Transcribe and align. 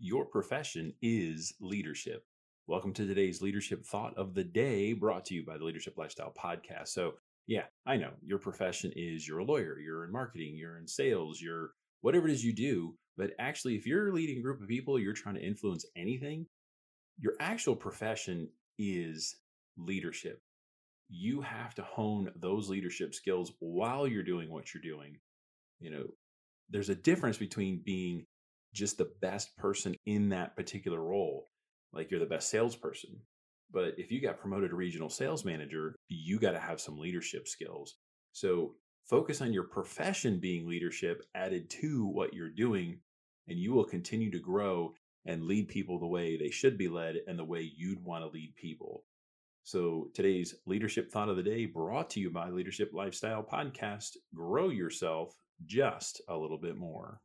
Your 0.00 0.26
profession 0.26 0.94
is 1.02 1.54
leadership. 1.60 2.24
Welcome 2.68 2.92
to 2.94 3.06
today's 3.06 3.42
leadership 3.42 3.84
thought 3.84 4.16
of 4.16 4.32
the 4.32 4.44
day 4.44 4.92
brought 4.92 5.24
to 5.24 5.34
you 5.34 5.44
by 5.44 5.58
the 5.58 5.64
Leadership 5.64 5.98
Lifestyle 5.98 6.32
Podcast. 6.38 6.88
So, 6.88 7.14
yeah, 7.48 7.64
I 7.84 7.96
know 7.96 8.12
your 8.22 8.38
profession 8.38 8.92
is 8.94 9.26
you're 9.26 9.40
a 9.40 9.44
lawyer, 9.44 9.76
you're 9.80 10.04
in 10.04 10.12
marketing, 10.12 10.54
you're 10.56 10.78
in 10.78 10.86
sales, 10.86 11.40
you're 11.40 11.72
whatever 12.02 12.28
it 12.28 12.32
is 12.32 12.44
you 12.44 12.52
do. 12.52 12.94
But 13.16 13.32
actually, 13.40 13.74
if 13.74 13.88
you're 13.88 14.12
leading 14.12 14.38
a 14.38 14.42
group 14.42 14.62
of 14.62 14.68
people, 14.68 15.00
you're 15.00 15.14
trying 15.14 15.34
to 15.34 15.44
influence 15.44 15.84
anything, 15.96 16.46
your 17.18 17.32
actual 17.40 17.74
profession 17.74 18.50
is 18.78 19.34
leadership. 19.76 20.40
You 21.08 21.40
have 21.40 21.74
to 21.74 21.82
hone 21.82 22.30
those 22.36 22.68
leadership 22.68 23.16
skills 23.16 23.52
while 23.58 24.06
you're 24.06 24.22
doing 24.22 24.48
what 24.48 24.72
you're 24.72 24.80
doing. 24.80 25.18
You 25.80 25.90
know, 25.90 26.04
there's 26.70 26.88
a 26.88 26.94
difference 26.94 27.38
between 27.38 27.82
being 27.84 28.26
just 28.74 28.98
the 28.98 29.10
best 29.20 29.56
person 29.56 29.94
in 30.06 30.28
that 30.30 30.56
particular 30.56 31.00
role. 31.00 31.48
Like 31.92 32.10
you're 32.10 32.20
the 32.20 32.26
best 32.26 32.50
salesperson. 32.50 33.20
But 33.70 33.94
if 33.98 34.10
you 34.10 34.20
got 34.20 34.38
promoted 34.38 34.70
to 34.70 34.76
regional 34.76 35.10
sales 35.10 35.44
manager, 35.44 35.94
you 36.08 36.38
got 36.38 36.52
to 36.52 36.58
have 36.58 36.80
some 36.80 36.98
leadership 36.98 37.46
skills. 37.48 37.96
So 38.32 38.74
focus 39.08 39.40
on 39.40 39.52
your 39.52 39.64
profession 39.64 40.38
being 40.38 40.66
leadership 40.66 41.24
added 41.34 41.68
to 41.70 42.06
what 42.06 42.34
you're 42.34 42.50
doing, 42.50 43.00
and 43.46 43.58
you 43.58 43.72
will 43.72 43.84
continue 43.84 44.30
to 44.30 44.38
grow 44.38 44.94
and 45.26 45.44
lead 45.44 45.68
people 45.68 45.98
the 45.98 46.06
way 46.06 46.36
they 46.36 46.50
should 46.50 46.78
be 46.78 46.88
led 46.88 47.16
and 47.26 47.38
the 47.38 47.44
way 47.44 47.70
you'd 47.76 48.02
want 48.02 48.24
to 48.24 48.30
lead 48.30 48.54
people. 48.56 49.04
So 49.64 50.08
today's 50.14 50.54
leadership 50.64 51.10
thought 51.10 51.28
of 51.28 51.36
the 51.36 51.42
day 51.42 51.66
brought 51.66 52.08
to 52.10 52.20
you 52.20 52.30
by 52.30 52.48
Leadership 52.48 52.92
Lifestyle 52.94 53.42
Podcast. 53.42 54.16
Grow 54.34 54.70
yourself 54.70 55.34
just 55.66 56.22
a 56.28 56.36
little 56.36 56.56
bit 56.58 56.76
more. 56.76 57.20